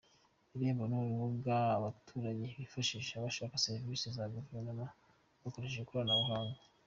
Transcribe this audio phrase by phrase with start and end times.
[0.55, 4.85] Irembo ni urubuga abaturage bifashisha bashaka serivisi za Guverinoma
[5.41, 6.57] bakoresheje ikoranabuhanga.